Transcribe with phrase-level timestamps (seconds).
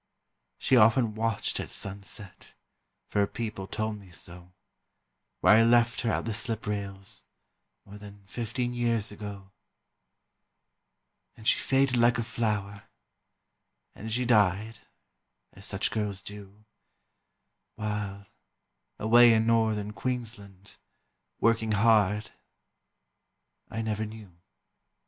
[0.57, 2.55] she often watched at sunset
[3.05, 4.51] For her people told me so
[5.41, 7.23] Where I left her at the slip rails
[7.85, 9.51] More than fifteen years ago.
[11.37, 12.85] And she faded like a flower,
[13.93, 14.79] And she died,
[15.53, 16.65] as such girls do,
[17.75, 18.25] While,
[18.97, 20.79] away in Northern Queensland,
[21.39, 22.31] Working hard,
[23.69, 24.33] I never knew.